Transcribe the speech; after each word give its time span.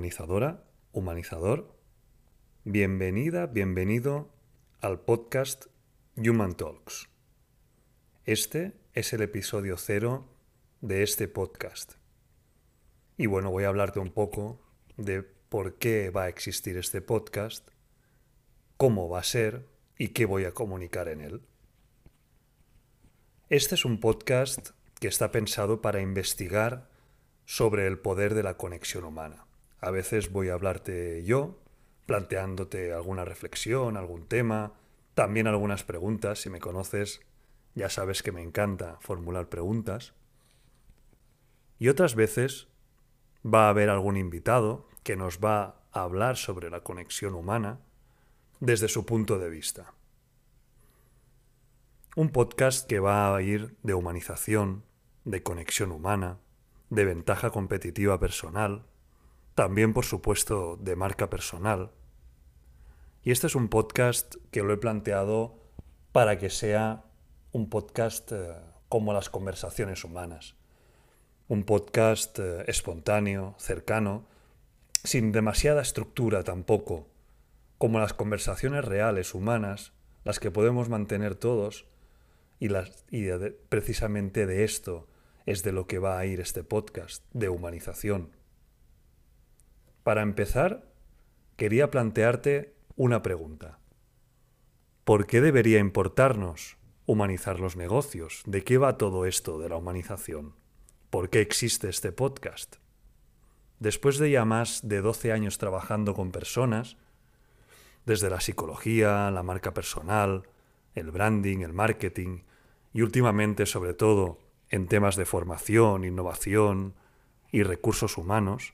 Humanizadora, 0.00 0.64
humanizador, 0.92 1.76
bienvenida, 2.64 3.44
bienvenido 3.44 4.32
al 4.80 5.00
podcast 5.00 5.66
Human 6.16 6.54
Talks. 6.54 7.10
Este 8.24 8.80
es 8.94 9.12
el 9.12 9.20
episodio 9.20 9.76
cero 9.76 10.26
de 10.80 11.02
este 11.02 11.28
podcast. 11.28 11.96
Y 13.18 13.26
bueno, 13.26 13.50
voy 13.50 13.64
a 13.64 13.68
hablarte 13.68 14.00
un 14.00 14.10
poco 14.10 14.62
de 14.96 15.22
por 15.22 15.76
qué 15.76 16.08
va 16.08 16.22
a 16.22 16.28
existir 16.30 16.78
este 16.78 17.02
podcast, 17.02 17.68
cómo 18.78 19.10
va 19.10 19.18
a 19.18 19.24
ser 19.24 19.66
y 19.98 20.08
qué 20.08 20.24
voy 20.24 20.46
a 20.46 20.54
comunicar 20.54 21.08
en 21.08 21.20
él. 21.20 21.42
Este 23.50 23.74
es 23.74 23.84
un 23.84 24.00
podcast 24.00 24.70
que 24.98 25.08
está 25.08 25.30
pensado 25.30 25.82
para 25.82 26.00
investigar 26.00 26.88
sobre 27.44 27.86
el 27.86 27.98
poder 27.98 28.32
de 28.32 28.42
la 28.42 28.56
conexión 28.56 29.04
humana. 29.04 29.44
A 29.80 29.90
veces 29.90 30.30
voy 30.30 30.48
a 30.48 30.54
hablarte 30.54 31.24
yo, 31.24 31.58
planteándote 32.06 32.92
alguna 32.92 33.24
reflexión, 33.24 33.96
algún 33.96 34.26
tema, 34.26 34.74
también 35.14 35.46
algunas 35.46 35.84
preguntas. 35.84 36.40
Si 36.40 36.50
me 36.50 36.60
conoces, 36.60 37.20
ya 37.74 37.88
sabes 37.88 38.22
que 38.22 38.32
me 38.32 38.42
encanta 38.42 38.98
formular 39.00 39.48
preguntas. 39.48 40.14
Y 41.78 41.88
otras 41.88 42.14
veces 42.14 42.68
va 43.44 43.66
a 43.66 43.70
haber 43.70 43.88
algún 43.88 44.16
invitado 44.16 44.86
que 45.02 45.16
nos 45.16 45.38
va 45.38 45.80
a 45.92 46.02
hablar 46.02 46.36
sobre 46.36 46.68
la 46.70 46.80
conexión 46.80 47.34
humana 47.34 47.80
desde 48.60 48.88
su 48.88 49.06
punto 49.06 49.38
de 49.38 49.48
vista. 49.48 49.94
Un 52.16 52.30
podcast 52.30 52.86
que 52.86 52.98
va 52.98 53.34
a 53.34 53.40
ir 53.40 53.76
de 53.82 53.94
humanización, 53.94 54.84
de 55.24 55.42
conexión 55.42 55.90
humana, 55.92 56.38
de 56.90 57.04
ventaja 57.04 57.50
competitiva 57.50 58.18
personal, 58.18 58.84
también 59.54 59.92
por 59.92 60.04
supuesto 60.04 60.76
de 60.76 60.96
marca 60.96 61.30
personal. 61.30 61.90
Y 63.22 63.32
este 63.32 63.46
es 63.46 63.54
un 63.54 63.68
podcast 63.68 64.36
que 64.50 64.62
lo 64.62 64.72
he 64.72 64.78
planteado 64.78 65.58
para 66.12 66.38
que 66.38 66.50
sea 66.50 67.04
un 67.52 67.68
podcast 67.68 68.32
eh, 68.32 68.54
como 68.88 69.12
las 69.12 69.28
conversaciones 69.28 70.04
humanas. 70.04 70.56
Un 71.48 71.64
podcast 71.64 72.38
eh, 72.38 72.64
espontáneo, 72.66 73.54
cercano, 73.58 74.26
sin 75.04 75.32
demasiada 75.32 75.82
estructura 75.82 76.44
tampoco, 76.44 77.08
como 77.78 77.98
las 77.98 78.14
conversaciones 78.14 78.84
reales, 78.84 79.34
humanas, 79.34 79.92
las 80.24 80.38
que 80.38 80.50
podemos 80.50 80.88
mantener 80.88 81.34
todos, 81.34 81.86
y, 82.58 82.68
las, 82.68 83.04
y 83.10 83.28
precisamente 83.68 84.46
de 84.46 84.64
esto 84.64 85.08
es 85.46 85.62
de 85.62 85.72
lo 85.72 85.86
que 85.86 85.98
va 85.98 86.18
a 86.18 86.26
ir 86.26 86.40
este 86.40 86.62
podcast, 86.62 87.24
de 87.32 87.48
humanización. 87.48 88.30
Para 90.02 90.22
empezar, 90.22 90.90
quería 91.56 91.90
plantearte 91.90 92.74
una 92.96 93.22
pregunta. 93.22 93.78
¿Por 95.04 95.26
qué 95.26 95.40
debería 95.40 95.78
importarnos 95.78 96.78
humanizar 97.04 97.60
los 97.60 97.76
negocios? 97.76 98.42
¿De 98.46 98.64
qué 98.64 98.78
va 98.78 98.96
todo 98.96 99.26
esto 99.26 99.58
de 99.58 99.68
la 99.68 99.76
humanización? 99.76 100.54
¿Por 101.10 101.28
qué 101.28 101.40
existe 101.40 101.88
este 101.88 102.12
podcast? 102.12 102.76
Después 103.78 104.18
de 104.18 104.30
ya 104.30 104.44
más 104.44 104.88
de 104.88 105.02
12 105.02 105.32
años 105.32 105.58
trabajando 105.58 106.14
con 106.14 106.32
personas, 106.32 106.96
desde 108.06 108.30
la 108.30 108.40
psicología, 108.40 109.30
la 109.30 109.42
marca 109.42 109.74
personal, 109.74 110.48
el 110.94 111.10
branding, 111.10 111.58
el 111.58 111.72
marketing 111.72 112.42
y 112.92 113.02
últimamente 113.02 113.66
sobre 113.66 113.92
todo 113.92 114.38
en 114.70 114.86
temas 114.86 115.16
de 115.16 115.26
formación, 115.26 116.04
innovación 116.04 116.94
y 117.52 117.64
recursos 117.64 118.16
humanos, 118.16 118.72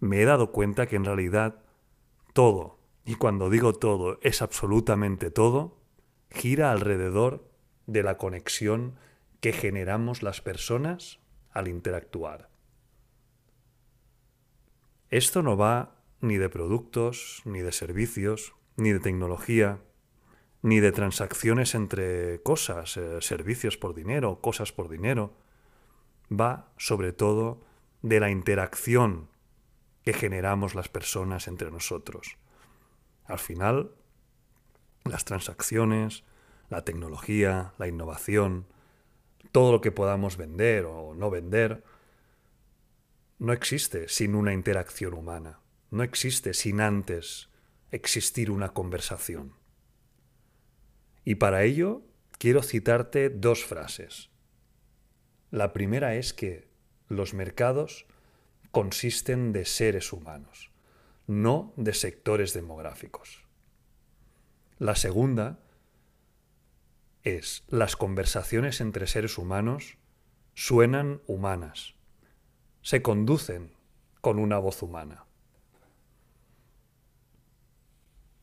me 0.00 0.20
he 0.22 0.24
dado 0.24 0.52
cuenta 0.52 0.86
que 0.86 0.96
en 0.96 1.04
realidad 1.04 1.62
todo, 2.32 2.78
y 3.04 3.14
cuando 3.14 3.50
digo 3.50 3.72
todo 3.72 4.18
es 4.22 4.42
absolutamente 4.42 5.30
todo, 5.30 5.80
gira 6.30 6.72
alrededor 6.72 7.48
de 7.86 8.02
la 8.02 8.18
conexión 8.18 8.96
que 9.40 9.52
generamos 9.52 10.22
las 10.22 10.40
personas 10.40 11.20
al 11.50 11.68
interactuar. 11.68 12.50
Esto 15.10 15.42
no 15.42 15.56
va 15.56 15.96
ni 16.20 16.36
de 16.36 16.48
productos, 16.48 17.42
ni 17.44 17.60
de 17.60 17.72
servicios, 17.72 18.54
ni 18.76 18.92
de 18.92 19.00
tecnología, 19.00 19.80
ni 20.62 20.80
de 20.80 20.92
transacciones 20.92 21.74
entre 21.74 22.42
cosas, 22.42 22.96
eh, 22.96 23.18
servicios 23.20 23.76
por 23.76 23.94
dinero, 23.94 24.40
cosas 24.40 24.72
por 24.72 24.88
dinero. 24.88 25.34
Va 26.30 26.72
sobre 26.76 27.12
todo 27.12 27.62
de 28.02 28.20
la 28.20 28.30
interacción 28.30 29.28
que 30.08 30.14
generamos 30.14 30.74
las 30.74 30.88
personas 30.88 31.48
entre 31.48 31.70
nosotros. 31.70 32.38
Al 33.26 33.38
final, 33.38 33.90
las 35.04 35.26
transacciones, 35.26 36.24
la 36.70 36.82
tecnología, 36.82 37.74
la 37.76 37.88
innovación, 37.88 38.64
todo 39.52 39.70
lo 39.70 39.82
que 39.82 39.92
podamos 39.92 40.38
vender 40.38 40.86
o 40.86 41.14
no 41.14 41.28
vender, 41.28 41.84
no 43.38 43.52
existe 43.52 44.08
sin 44.08 44.34
una 44.34 44.54
interacción 44.54 45.12
humana, 45.12 45.60
no 45.90 46.02
existe 46.02 46.54
sin 46.54 46.80
antes 46.80 47.50
existir 47.90 48.50
una 48.50 48.70
conversación. 48.70 49.56
Y 51.22 51.34
para 51.34 51.64
ello 51.64 52.00
quiero 52.38 52.62
citarte 52.62 53.28
dos 53.28 53.62
frases. 53.62 54.30
La 55.50 55.74
primera 55.74 56.14
es 56.14 56.32
que 56.32 56.66
los 57.08 57.34
mercados 57.34 58.06
consisten 58.78 59.52
de 59.52 59.64
seres 59.64 60.12
humanos, 60.12 60.70
no 61.26 61.72
de 61.74 61.92
sectores 61.92 62.54
demográficos. 62.54 63.44
La 64.78 64.94
segunda 64.94 65.58
es 67.24 67.64
las 67.66 67.96
conversaciones 67.96 68.80
entre 68.80 69.08
seres 69.08 69.36
humanos 69.36 69.98
suenan 70.54 71.22
humanas, 71.26 71.96
se 72.80 73.02
conducen 73.02 73.72
con 74.20 74.38
una 74.38 74.58
voz 74.58 74.80
humana. 74.80 75.24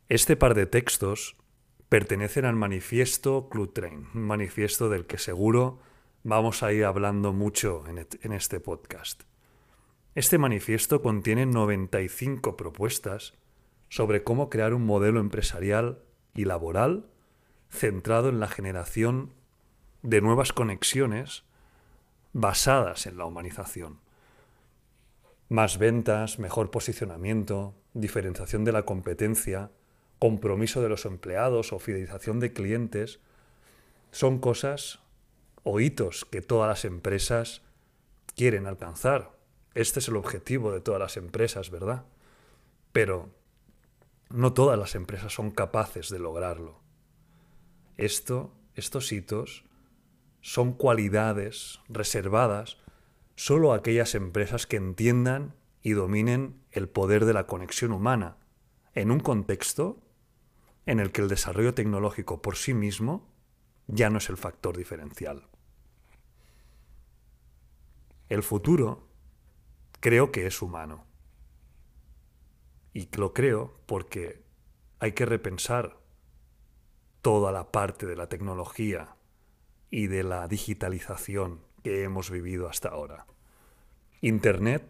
Este 0.09 0.35
par 0.35 0.53
de 0.53 0.66
textos 0.66 1.38
pertenecen 1.88 2.44
al 2.44 2.57
manifiesto 2.57 3.47
Clutrain, 3.47 4.09
un 4.13 4.23
manifiesto 4.23 4.90
del 4.90 5.06
que 5.06 5.17
seguro 5.17 5.79
vamos 6.23 6.62
a 6.62 6.73
ir 6.73 6.84
hablando 6.84 7.31
mucho 7.31 7.85
en 7.88 8.34
este 8.34 8.59
podcast. 8.59 9.23
Este 10.16 10.38
manifiesto 10.38 11.02
contiene 11.02 11.46
95 11.46 12.56
propuestas 12.56 13.34
sobre 13.90 14.24
cómo 14.24 14.50
crear 14.50 14.74
un 14.74 14.86
modelo 14.86 15.20
empresarial 15.20 16.00
y 16.34 16.46
laboral 16.46 17.09
centrado 17.70 18.30
en 18.30 18.40
la 18.40 18.48
generación 18.48 19.34
de 20.03 20.22
nuevas 20.22 20.53
conexiones 20.53 21.44
basadas 22.31 23.08
en 23.08 23.18
la 23.18 23.26
humanización. 23.26 24.00
Más 25.50 25.78
ventas, 25.80 26.40
mejor 26.40 26.72
posicionamiento, 26.72 27.76
diferenciación 27.94 28.64
de 28.64 28.72
la 28.72 28.84
competencia, 28.84 29.70
compromiso 30.18 30.82
de 30.82 30.88
los 30.88 31.03
empleados 31.03 31.74
o 31.74 31.80
fidelización 31.80 32.40
de 32.40 32.53
clientes, 32.53 33.20
son 34.12 34.40
cosas 34.40 35.00
o 35.64 35.82
hitos 35.82 36.24
que 36.24 36.42
todas 36.42 36.70
las 36.70 36.86
empresas 36.86 37.64
quieren 38.34 38.66
alcanzar. 38.66 39.34
Este 39.75 40.00
es 40.00 40.08
el 40.08 40.16
objetivo 40.16 40.72
de 40.72 40.80
todas 40.80 41.02
las 41.02 41.18
empresas, 41.18 41.69
¿verdad? 41.69 42.06
Pero 42.94 43.30
no 44.30 44.53
todas 44.53 44.80
las 44.80 44.96
empresas 44.96 45.34
son 45.34 45.52
capaces 45.52 46.09
de 46.09 46.18
lograrlo. 46.18 46.80
Esto, 47.97 48.56
estos 48.74 49.12
hitos, 49.12 49.66
son 50.40 50.72
cualidades 50.73 51.82
reservadas 51.90 52.78
solo 53.35 53.73
a 53.73 53.78
aquellas 53.78 54.16
empresas 54.16 54.66
que 54.66 54.78
entiendan 54.78 55.53
y 55.82 55.91
dominen 55.91 56.61
el 56.72 56.88
poder 56.88 57.26
de 57.26 57.34
la 57.34 57.46
conexión 57.46 57.91
humana 57.91 58.38
en 58.94 59.11
un 59.11 59.20
contexto 59.20 60.00
en 60.85 61.02
el 61.02 61.11
que 61.11 61.22
el 61.22 61.28
desarrollo 61.28 61.73
tecnológico 61.73 62.41
por 62.41 62.55
sí 62.55 62.73
mismo 62.73 63.28
ya 63.88 64.09
no 64.09 64.20
es 64.20 64.29
el 64.29 64.38
factor 64.38 64.78
diferencial. 64.78 65.47
El 68.29 68.41
futuro 68.41 69.05
creo 70.05 70.31
que 70.31 70.46
es 70.46 70.61
humano. 70.61 71.07
Y 72.93 73.09
lo 73.17 73.34
creo 73.34 73.81
porque 73.87 74.43
hay 74.99 75.13
que 75.13 75.25
repensar 75.25 75.97
toda 77.23 77.52
la 77.52 77.72
parte 77.72 78.05
de 78.05 78.16
la 78.16 78.29
tecnología 78.29 79.16
y 79.90 80.05
de 80.05 80.22
la 80.22 80.47
digitalización 80.47 81.61
que 81.81 82.03
hemos 82.03 82.29
vivido 82.29 82.69
hasta 82.69 82.90
ahora. 82.90 83.25
Internet 84.22 84.84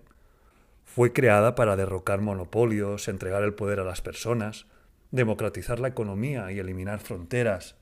fue 0.84 1.14
creada 1.14 1.56
para 1.56 1.78
derrocar 1.78 2.20
monopolios, 2.20 3.08
entregar 3.08 3.44
el 3.44 3.54
poder 3.54 3.80
a 3.80 3.86
las 3.86 4.02
personas, 4.02 4.68
democratizar 5.12 5.80
la 5.80 5.88
economía 5.88 6.52
y 6.52 6.60
eliminar 6.60 7.00
fronteras 7.00 7.78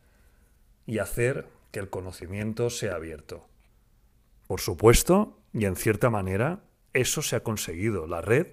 y 0.85 0.99
hacer 0.99 1.47
que 1.71 1.79
el 1.79 1.89
conocimiento 1.89 2.69
sea 2.69 2.93
abierto. 2.93 3.47
Por 4.45 4.61
supuesto, 4.61 5.39
y 5.51 5.65
en 5.65 5.75
cierta 5.75 6.11
manera, 6.11 6.61
eso 6.93 7.21
se 7.21 7.35
ha 7.35 7.43
conseguido. 7.43 8.07
La 8.07 8.21
red 8.21 8.47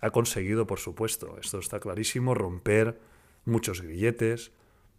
Ha 0.00 0.10
conseguido, 0.10 0.64
por 0.68 0.78
supuesto, 0.78 1.38
esto 1.40 1.58
está 1.58 1.80
clarísimo, 1.80 2.32
romper 2.32 3.00
muchos 3.44 3.80
grilletes, 3.82 4.52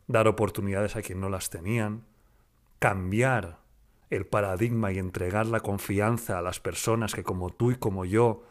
dar 0.07 0.27
oportunidades 0.27 0.97
a 0.97 1.01
quien 1.01 1.21
no 1.21 1.29
las 1.29 1.49
tenían, 1.49 2.03
cambiar 2.79 3.59
el 4.09 4.25
paradigma 4.25 4.91
y 4.91 4.99
entregar 4.99 5.45
la 5.45 5.61
confianza 5.61 6.37
a 6.37 6.41
las 6.41 6.59
personas 6.59 7.13
que 7.13 7.23
como 7.23 7.49
tú 7.49 7.71
y 7.71 7.75
como 7.75 8.03
yo 8.03 8.43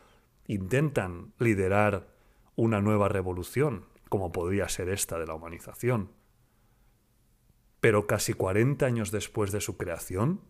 intentan 0.46 1.34
liderar 1.38 2.08
una 2.56 2.80
nueva 2.80 3.08
revolución, 3.08 3.84
como 4.08 4.32
podría 4.32 4.70
ser 4.70 4.88
esta 4.88 5.18
de 5.18 5.26
la 5.26 5.34
humanización. 5.34 6.12
Pero 7.80 8.06
casi 8.06 8.32
40 8.32 8.86
años 8.86 9.10
después 9.10 9.52
de 9.52 9.60
su 9.60 9.76
creación, 9.76 10.40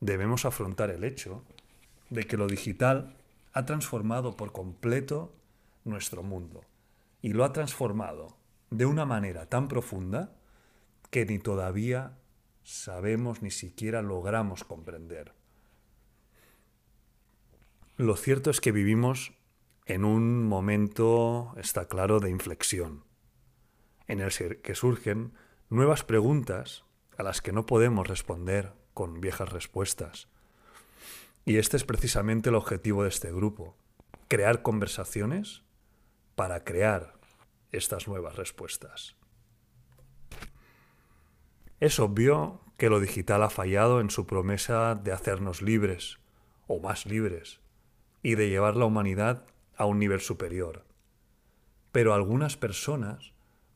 debemos 0.00 0.44
afrontar 0.44 0.90
el 0.90 1.02
hecho 1.02 1.44
de 2.12 2.24
que 2.24 2.36
lo 2.36 2.46
digital 2.46 3.16
ha 3.52 3.64
transformado 3.64 4.36
por 4.36 4.52
completo 4.52 5.34
nuestro 5.84 6.22
mundo 6.22 6.62
y 7.22 7.32
lo 7.32 7.44
ha 7.44 7.52
transformado 7.52 8.36
de 8.70 8.86
una 8.86 9.06
manera 9.06 9.46
tan 9.46 9.68
profunda 9.68 10.36
que 11.10 11.24
ni 11.24 11.38
todavía 11.38 12.18
sabemos 12.64 13.42
ni 13.42 13.50
siquiera 13.50 14.02
logramos 14.02 14.64
comprender. 14.64 15.34
Lo 17.96 18.16
cierto 18.16 18.50
es 18.50 18.60
que 18.60 18.72
vivimos 18.72 19.32
en 19.86 20.04
un 20.04 20.46
momento, 20.46 21.54
está 21.56 21.86
claro, 21.86 22.20
de 22.20 22.30
inflexión, 22.30 23.04
en 24.06 24.20
el 24.20 24.32
que 24.62 24.74
surgen 24.74 25.32
nuevas 25.70 26.04
preguntas 26.04 26.84
a 27.16 27.22
las 27.22 27.40
que 27.40 27.52
no 27.52 27.66
podemos 27.66 28.06
responder 28.06 28.72
con 28.94 29.20
viejas 29.20 29.50
respuestas. 29.50 30.28
Y 31.44 31.56
este 31.56 31.76
es 31.76 31.84
precisamente 31.84 32.50
el 32.50 32.54
objetivo 32.54 33.02
de 33.02 33.08
este 33.08 33.32
grupo, 33.32 33.76
crear 34.28 34.62
conversaciones 34.62 35.62
para 36.34 36.64
crear 36.64 37.14
estas 37.72 38.06
nuevas 38.06 38.36
respuestas. 38.36 39.16
Es 41.80 41.98
obvio 41.98 42.60
que 42.76 42.88
lo 42.88 43.00
digital 43.00 43.42
ha 43.42 43.50
fallado 43.50 44.00
en 44.00 44.10
su 44.10 44.26
promesa 44.26 44.94
de 44.94 45.12
hacernos 45.12 45.62
libres, 45.62 46.18
o 46.68 46.78
más 46.78 47.06
libres, 47.06 47.60
y 48.22 48.36
de 48.36 48.48
llevar 48.48 48.76
la 48.76 48.84
humanidad 48.84 49.44
a 49.76 49.86
un 49.86 49.98
nivel 49.98 50.20
superior. 50.20 50.84
Pero 51.90 52.14
algunas 52.14 52.56
personas 52.56 53.32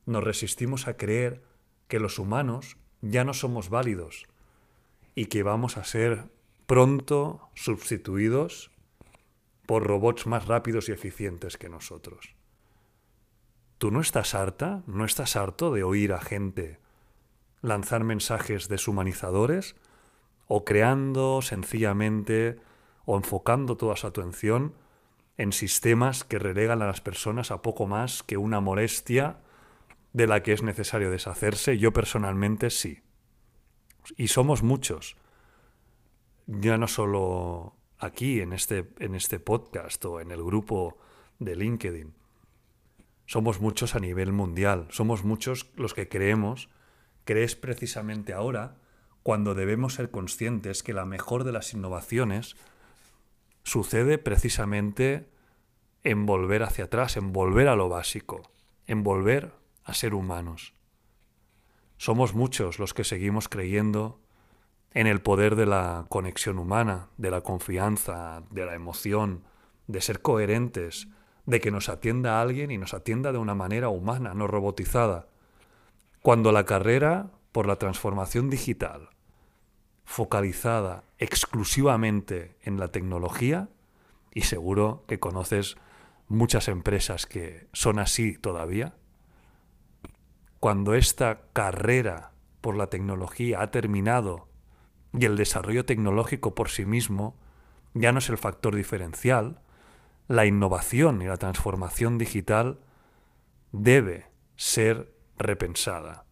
nos 0.07 0.23
resistimos 0.23 0.87
a 0.87 0.97
creer 0.97 1.43
que 1.89 1.99
los 1.99 2.19
humanos 2.19 2.77
ya 3.01 3.25
no 3.25 3.35
somos 3.35 3.69
válidos 3.69 4.27
y 5.15 5.27
que 5.27 5.43
vamos 5.43 5.77
a 5.77 5.85
ser 5.85 6.31
pronto 6.67 7.49
sustituidos 7.55 8.71
por 9.67 9.85
robots 9.85 10.27
más 10.27 10.47
rápidos 10.47 10.89
y 10.89 10.93
eficientes 10.93 11.57
que 11.57 11.69
nosotros. 11.69 12.35
¿Tú 13.79 13.91
no 13.91 14.01
estás 14.01 14.35
harta, 14.35 14.83
no 14.87 15.05
estás 15.05 15.37
harto 15.37 15.73
de 15.73 15.83
oír 15.83 16.13
a 16.13 16.21
gente 16.21 16.81
lanzar 17.63 18.05
mensajes 18.05 18.69
deshumanizadores 18.69 19.77
o 20.47 20.65
creando 20.65 21.43
sencillamente 21.43 22.59
o 23.05 23.17
enfocando 23.17 23.77
toda 23.77 23.97
su 23.97 24.07
atención 24.07 24.75
en 25.37 25.53
sistemas 25.53 26.25
que 26.25 26.39
relegan 26.39 26.81
a 26.83 26.87
las 26.87 27.01
personas 27.01 27.51
a 27.51 27.61
poco 27.61 27.87
más 27.87 28.23
que 28.23 28.37
una 28.37 28.61
molestia 28.61 29.39
de 30.13 30.27
la 30.27 30.43
que 30.43 30.53
es 30.53 30.63
necesario 30.63 31.11
deshacerse? 31.11 31.77
Yo 31.77 31.93
personalmente 31.93 32.71
sí. 32.71 33.03
Y 34.17 34.29
somos 34.29 34.63
muchos. 34.63 35.17
Ya 36.47 36.79
no 36.79 36.89
solo 36.89 37.77
aquí, 37.99 38.41
en 38.41 38.53
este, 38.53 38.89
en 38.99 39.15
este 39.15 39.41
podcast 39.41 40.05
o 40.05 40.21
en 40.21 40.31
el 40.31 40.43
grupo 40.43 40.97
de 41.39 41.57
LinkedIn. 41.57 42.15
Somos 43.27 43.61
muchos 43.61 43.95
a 43.95 44.01
nivel 44.01 44.33
mundial. 44.33 44.87
Somos 44.91 45.25
muchos 45.25 45.71
los 45.75 45.95
que 45.95 46.09
creemos 46.09 46.69
que 47.25 47.43
es 47.43 47.57
precisamente 47.57 48.33
ahora 48.33 48.77
cuando 49.25 49.55
debemos 49.55 49.95
ser 49.95 50.13
conscientes 50.13 50.85
que 50.85 50.95
la 50.95 51.05
mejor 51.05 51.43
de 51.43 51.51
las 51.51 51.75
innovaciones 51.75 52.55
sucede 53.65 54.19
precisamente 54.19 55.29
en 56.05 56.25
volver 56.25 56.63
hacia 56.63 56.85
atrás, 56.85 57.17
en 57.17 57.33
volver 57.33 57.67
a 57.67 57.75
lo 57.75 57.89
básico, 57.89 58.53
en 58.87 59.03
volver 59.03 59.53
a 59.83 59.95
ser 59.95 60.15
humanos. 60.15 60.75
Somos 61.97 62.35
muchos 62.35 62.79
los 62.79 62.95
que 62.95 63.03
seguimos 63.03 63.49
creyendo 63.49 64.21
en 64.97 65.07
el 65.07 65.21
poder 65.21 65.57
de 65.57 65.67
la 65.67 66.07
conexión 66.09 66.59
humana, 66.59 67.11
de 67.19 67.31
la 67.31 67.43
confianza, 67.43 68.43
de 68.49 68.65
la 68.65 68.75
emoción, 68.75 69.45
de 69.89 70.01
ser 70.01 70.23
coherentes, 70.23 71.09
de 71.45 71.61
que 71.61 71.71
nos 71.71 71.91
atienda 71.91 72.41
alguien 72.41 72.71
y 72.71 72.79
nos 72.79 72.95
atienda 72.95 73.31
de 73.31 73.37
una 73.37 73.55
manera 73.55 73.91
humana, 73.91 74.33
no 74.33 74.47
robotizada. 74.47 75.29
Cuando 76.23 76.51
la 76.51 76.65
carrera 76.65 77.31
por 77.53 77.67
la 77.67 77.77
transformación 77.77 78.49
digital, 78.49 79.11
focalizada 80.07 81.05
exclusivamente 81.19 82.57
en 82.63 82.81
la 82.81 82.89
tecnología, 82.89 83.69
y 84.33 84.43
seguro 84.43 85.05
que 85.07 85.21
conoces 85.21 85.77
muchas 86.27 86.69
empresas 86.69 87.27
que 87.27 87.69
son 87.75 87.99
así 87.99 88.39
todavía, 88.39 88.95
cuando 90.59 90.95
esta 90.95 91.43
carrera 91.53 92.33
por 92.63 92.77
la 92.77 92.87
tecnología 92.87 93.61
ha 93.61 93.71
terminado 93.71 94.49
y 95.19 95.25
el 95.25 95.37
desarrollo 95.37 95.85
tecnológico 95.85 96.55
por 96.55 96.69
sí 96.69 96.85
mismo 96.85 97.37
ya 97.95 98.13
no 98.13 98.19
es 98.19 98.29
el 98.29 98.37
factor 98.37 98.75
diferencial, 98.75 99.61
la 100.29 100.45
innovación 100.45 101.23
y 101.23 101.27
la 101.27 101.39
transformación 101.39 102.19
digital 102.19 102.81
debe 103.73 104.27
ser 104.57 105.15
repensada. 105.39 106.27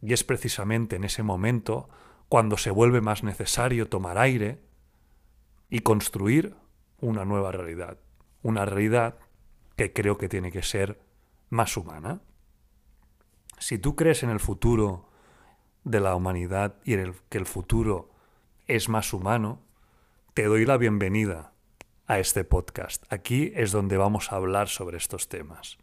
Y 0.00 0.12
es 0.12 0.24
precisamente 0.24 0.96
en 0.96 1.04
ese 1.04 1.22
momento 1.22 1.88
cuando 2.28 2.56
se 2.56 2.70
vuelve 2.70 3.00
más 3.00 3.22
necesario 3.22 3.88
tomar 3.88 4.18
aire 4.18 4.62
y 5.68 5.80
construir 5.80 6.56
una 7.00 7.24
nueva 7.24 7.52
realidad. 7.52 7.98
Una 8.42 8.64
realidad 8.64 9.18
que 9.76 9.92
creo 9.92 10.16
que 10.16 10.28
tiene 10.28 10.50
que 10.50 10.62
ser 10.62 11.00
más 11.50 11.76
humana. 11.76 12.20
Si 13.58 13.78
tú 13.78 13.96
crees 13.96 14.22
en 14.22 14.30
el 14.30 14.40
futuro 14.40 15.08
de 15.84 16.00
la 16.00 16.14
humanidad 16.14 16.76
y 16.84 16.94
en 16.94 17.00
el 17.00 17.14
que 17.28 17.38
el 17.38 17.46
futuro 17.46 18.13
es 18.66 18.88
más 18.88 19.12
humano, 19.12 19.62
te 20.32 20.44
doy 20.44 20.64
la 20.64 20.78
bienvenida 20.78 21.52
a 22.06 22.18
este 22.18 22.44
podcast. 22.44 23.04
Aquí 23.12 23.52
es 23.54 23.72
donde 23.72 23.98
vamos 23.98 24.32
a 24.32 24.36
hablar 24.36 24.68
sobre 24.68 24.96
estos 24.96 25.28
temas. 25.28 25.76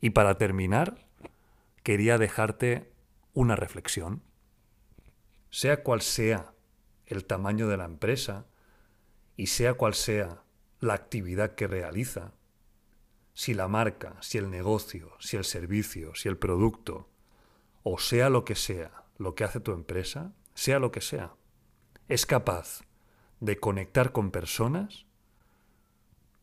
Y 0.00 0.10
para 0.10 0.36
terminar, 0.38 1.06
quería 1.84 2.18
dejarte 2.18 2.92
una 3.32 3.54
reflexión. 3.54 4.22
Sea 5.50 5.84
cual 5.84 6.02
sea 6.02 6.52
el 7.06 7.24
tamaño 7.24 7.68
de 7.68 7.76
la 7.76 7.84
empresa 7.84 8.46
y 9.36 9.46
sea 9.46 9.74
cual 9.74 9.94
sea 9.94 10.42
la 10.80 10.94
actividad 10.94 11.54
que 11.54 11.68
realiza, 11.68 12.34
si 13.34 13.54
la 13.54 13.68
marca, 13.68 14.16
si 14.20 14.36
el 14.38 14.50
negocio, 14.50 15.12
si 15.20 15.36
el 15.36 15.44
servicio, 15.44 16.14
si 16.16 16.28
el 16.28 16.38
producto, 16.38 17.08
o 17.84 17.98
sea 17.98 18.30
lo 18.30 18.44
que 18.44 18.56
sea, 18.56 19.04
lo 19.16 19.36
que 19.36 19.44
hace 19.44 19.60
tu 19.60 19.72
empresa, 19.72 20.34
sea 20.54 20.80
lo 20.80 20.90
que 20.90 21.00
sea, 21.00 21.34
es 22.08 22.26
capaz 22.26 22.82
de 23.40 23.58
conectar 23.58 24.12
con 24.12 24.30
personas, 24.30 25.06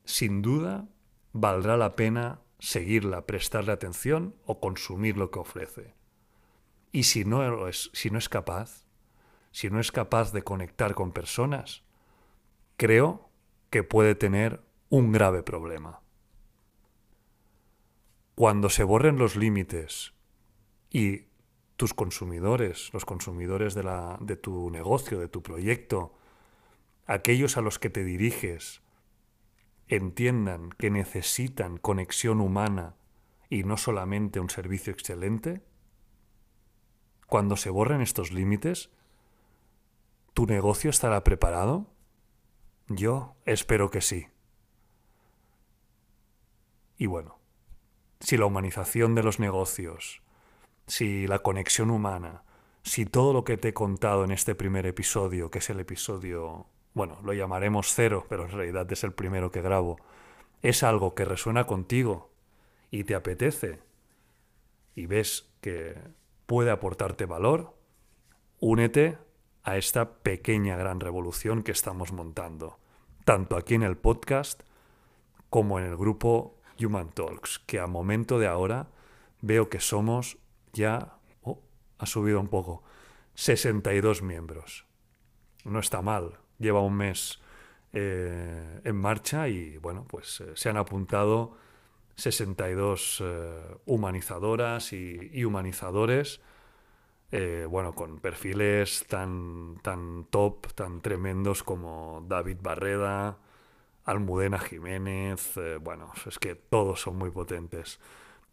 sin 0.05 0.41
duda 0.41 0.87
valdrá 1.33 1.75
la 1.77 1.95
pena 1.95 2.39
seguirla, 2.59 3.25
prestarle 3.25 3.71
atención 3.71 4.35
o 4.45 4.59
consumir 4.59 5.17
lo 5.17 5.31
que 5.31 5.39
ofrece. 5.39 5.93
Y 6.91 7.03
si 7.03 7.25
no 7.25 7.67
es, 7.67 7.89
si 7.93 8.09
no 8.09 8.17
es 8.17 8.29
capaz, 8.29 8.85
si 9.51 9.69
no 9.69 9.79
es 9.79 9.91
capaz 9.91 10.31
de 10.31 10.43
conectar 10.43 10.95
con 10.95 11.11
personas, 11.11 11.83
creo 12.77 13.29
que 13.69 13.83
puede 13.83 14.15
tener 14.15 14.61
un 14.89 15.11
grave 15.11 15.43
problema. 15.43 16.01
Cuando 18.35 18.69
se 18.69 18.83
borren 18.83 19.17
los 19.17 19.35
límites 19.35 20.13
y 20.89 21.25
tus 21.75 21.93
consumidores, 21.93 22.89
los 22.93 23.05
consumidores 23.05 23.73
de, 23.73 23.83
de 24.21 24.35
tu 24.37 24.69
negocio, 24.69 25.19
de 25.19 25.27
tu 25.27 25.43
proyecto, 25.43 26.13
aquellos 27.05 27.57
a 27.57 27.61
los 27.61 27.79
que 27.79 27.89
te 27.89 28.03
diriges, 28.03 28.81
entiendan 29.87 30.69
que 30.69 30.89
necesitan 30.89 31.77
conexión 31.77 32.41
humana 32.41 32.95
y 33.49 33.63
no 33.63 33.77
solamente 33.77 34.39
un 34.39 34.49
servicio 34.49 34.91
excelente, 34.91 35.63
cuando 37.27 37.57
se 37.57 37.69
borren 37.69 38.01
estos 38.01 38.31
límites, 38.31 38.89
¿tu 40.33 40.45
negocio 40.45 40.89
estará 40.89 41.23
preparado? 41.23 41.91
Yo 42.87 43.35
espero 43.45 43.89
que 43.89 44.01
sí. 44.01 44.27
Y 46.97 47.07
bueno, 47.07 47.39
si 48.19 48.37
la 48.37 48.45
humanización 48.45 49.15
de 49.15 49.23
los 49.23 49.39
negocios, 49.39 50.21
si 50.87 51.27
la 51.27 51.39
conexión 51.39 51.89
humana, 51.89 52.43
si 52.83 53.05
todo 53.05 53.33
lo 53.33 53.43
que 53.43 53.57
te 53.57 53.69
he 53.69 53.73
contado 53.73 54.23
en 54.23 54.31
este 54.31 54.55
primer 54.55 54.85
episodio, 54.85 55.49
que 55.49 55.59
es 55.59 55.69
el 55.69 55.79
episodio, 55.79 56.67
bueno, 56.93 57.19
lo 57.23 57.33
llamaremos 57.33 57.93
cero, 57.93 58.25
pero 58.29 58.45
en 58.45 58.51
realidad 58.51 58.91
es 58.91 59.03
el 59.03 59.11
primero 59.11 59.51
que 59.51 59.61
grabo, 59.61 59.97
es 60.61 60.83
algo 60.83 61.15
que 61.15 61.25
resuena 61.25 61.65
contigo 61.65 62.31
y 62.91 63.03
te 63.03 63.15
apetece 63.15 63.79
y 64.95 65.07
ves 65.07 65.51
que 65.61 65.97
puede 66.45 66.71
aportarte 66.71 67.25
valor, 67.25 67.75
únete 68.59 69.17
a 69.63 69.77
esta 69.77 70.19
pequeña 70.19 70.77
gran 70.77 70.99
revolución 70.99 71.63
que 71.63 71.71
estamos 71.71 72.11
montando, 72.11 72.77
tanto 73.25 73.57
aquí 73.57 73.73
en 73.73 73.83
el 73.83 73.97
podcast 73.97 74.61
como 75.49 75.79
en 75.79 75.85
el 75.85 75.97
grupo 75.97 76.55
Human 76.79 77.09
Talks, 77.09 77.59
que 77.59 77.79
a 77.79 77.87
momento 77.87 78.39
de 78.39 78.47
ahora 78.47 78.89
veo 79.41 79.69
que 79.69 79.79
somos 79.79 80.37
ya, 80.75 81.17
oh, 81.41 81.63
ha 81.97 82.05
subido 82.05 82.39
un 82.39 82.49
poco, 82.49 82.83
62 83.33 84.21
miembros. 84.21 84.85
No 85.63 85.79
está 85.79 86.01
mal, 86.01 86.37
lleva 86.59 86.81
un 86.81 86.95
mes 86.95 87.39
eh, 87.93 88.81
en 88.83 88.95
marcha 88.97 89.47
y 89.47 89.77
bueno, 89.77 90.05
pues 90.07 90.41
eh, 90.41 90.51
se 90.53 90.69
han 90.69 90.77
apuntado 90.77 91.57
62 92.15 93.23
eh, 93.23 93.77
humanizadoras 93.85 94.93
y, 94.93 95.43
humanizadores, 95.43 96.41
bueno, 97.69 97.93
con 97.95 98.19
perfiles 98.19 99.05
tan, 99.09 99.77
tan 99.81 100.25
top, 100.29 100.71
tan 100.73 101.01
tremendos 101.01 101.63
como 101.63 102.23
David 102.25 102.59
Barreda, 102.61 103.39
Almudena 104.05 104.57
Jiménez, 104.57 105.59
bueno, 105.81 106.13
es 106.25 106.39
que 106.39 106.55
todos 106.55 107.01
son 107.01 107.17
muy 107.17 107.31
potentes. 107.31 107.99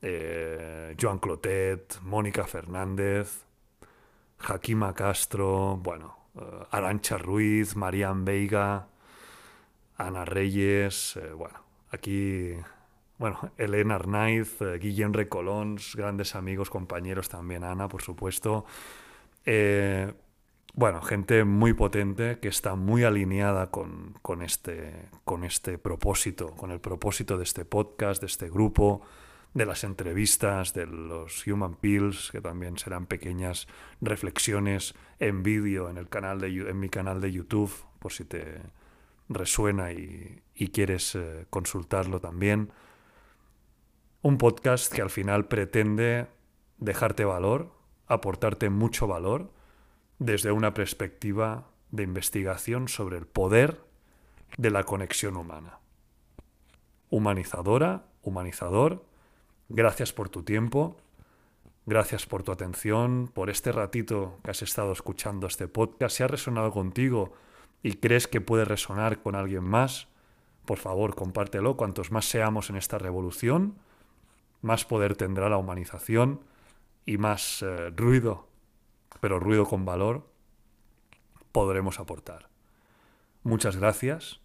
Joan 0.03 1.19
Clotet, 1.21 2.01
Mónica 2.03 2.45
Fernández, 2.45 3.45
Jaquima 4.39 4.93
Castro, 4.95 5.79
bueno, 5.81 6.17
Arancha 6.71 7.19
Ruiz, 7.19 7.77
Marian 7.77 8.25
Veiga, 8.25 8.89
Ana 9.97 10.25
Reyes, 10.25 11.17
eh, 11.17 11.33
bueno, 11.33 11.61
aquí, 11.91 12.55
bueno, 13.19 13.53
Elena 13.57 13.97
Arnaiz, 13.97 14.61
eh, 14.61 14.79
Guillem 14.79 15.13
Recolons, 15.13 15.95
grandes 15.95 16.35
amigos, 16.35 16.71
compañeros 16.71 17.29
también, 17.29 17.63
Ana, 17.63 17.89
por 17.89 18.03
supuesto. 18.03 18.65
Eh, 19.45 20.13
bueno, 20.75 21.03
gente 21.03 21.45
muy 21.45 21.75
potente 21.75 22.39
que 22.41 22.49
está 22.49 22.75
muy 22.75 23.05
alineada 23.05 23.71
con, 23.71 24.43
este, 24.43 25.11
con 25.25 25.45
este 25.45 25.77
propósito, 25.79 26.55
con 26.57 26.71
el 26.71 26.81
propósito 26.81 27.37
de 27.37 27.45
este 27.45 27.65
podcast, 27.67 28.23
de 28.23 28.27
este 28.27 28.49
grupo, 28.49 29.03
de 29.55 29.67
las 29.67 29.85
entrevistas, 29.85 30.73
de 30.73 30.87
los 30.87 31.47
Human 31.47 31.75
Pills, 31.75 32.31
que 32.31 32.41
también 32.41 32.79
serán 32.79 33.07
pequeñas 33.07 33.69
reflexiones 34.01 34.95
en 35.19 35.43
vídeo 35.43 35.91
en, 35.91 35.99
en 35.99 36.81
mi 36.81 36.89
canal 36.89 37.21
de 37.21 37.33
YouTube, 37.33 37.73
por 37.99 38.13
si 38.13 38.25
te, 38.25 38.63
resuena 39.33 39.93
y, 39.93 40.43
quieres 40.73 41.15
eh, 41.15 41.47
consultarlo 41.51 42.21
también. 42.21 42.73
Un 44.23 44.39
podcast 44.39 44.93
que 44.93 45.03
al 45.03 45.11
final 45.11 45.49
pretende 45.49 46.29
dejarte 46.79 47.25
valor, 47.25 47.73
aportarte 48.07 48.71
mucho 48.71 49.07
valor 49.07 49.53
desde 50.19 50.53
una 50.53 50.73
perspectiva 50.75 51.69
de 51.91 52.05
investigación 52.05 52.89
sobre 52.89 53.19
el 53.19 53.27
poder 53.27 53.81
de 54.57 54.71
la 54.71 54.85
conexión 54.85 55.37
humana. 55.37 55.81
Humanizadora, 57.11 58.07
humanizador, 58.23 59.05
gracias 59.69 60.13
por 60.13 60.29
tu 60.29 60.43
tiempo, 60.43 60.97
gracias 61.87 62.27
por 62.27 62.43
tu 62.43 62.53
atención, 62.53 63.31
por 63.33 63.51
este 63.51 63.73
ratito 63.73 64.39
que 64.45 64.51
has 64.51 64.63
estado 64.63 64.93
escuchando 64.93 65.47
este 65.47 65.69
podcast. 65.69 66.17
Si 66.17 66.23
ha 66.23 66.29
resonado 66.29 66.71
contigo, 66.73 67.33
y 67.83 67.95
crees 67.95 68.29
que 68.29 68.41
puede 68.41 68.65
resonar 68.65 69.23
con 69.23 69.35
alguien 69.35 69.65
más, 69.65 70.09
por 70.65 70.79
favor, 70.79 71.15
compártelo. 71.15 71.77
Cuantos 71.77 72.13
más 72.13 72.25
seamos 72.25 72.71
en 72.71 72.77
esta 72.77 72.99
revolución, 72.99 73.77
más 74.61 74.85
poder 74.85 75.17
tendrá 75.17 75.49
la 75.49 75.57
humanización 75.57 76.45
y 77.05 77.19
más 77.19 77.63
eh, 77.63 77.91
ruido, 77.91 78.49
pero 79.21 79.41
ruido 79.41 79.67
con 79.67 79.85
valor, 79.85 80.29
podremos 81.51 81.99
aportar. 81.99 82.49
Muchas 83.43 83.77
gracias 83.77 84.42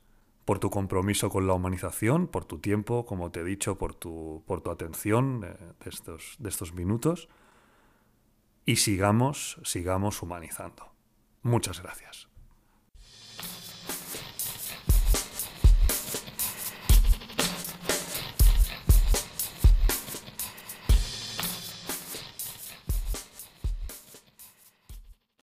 por 0.48 0.60
tu 0.60 0.70
compromiso 0.70 1.30
con 1.30 1.46
la 1.46 1.54
humanización, 1.56 2.26
por 2.26 2.46
tu 2.46 2.60
tiempo, 2.60 3.06
como 3.06 3.32
te 3.32 3.42
he 3.42 3.44
dicho, 3.44 3.78
por 3.78 3.94
tu, 3.94 4.46
por 4.48 4.62
tu 4.62 4.72
atención 4.72 5.44
eh, 5.44 5.74
de, 5.84 5.90
estos, 5.90 6.38
de 6.40 6.48
estos 6.48 6.74
minutos. 6.74 7.28
Y 8.64 8.78
sigamos, 8.78 9.60
sigamos 9.66 10.22
humanizando. 10.22 10.94
Muchas 11.42 11.82
gracias. 11.82 12.30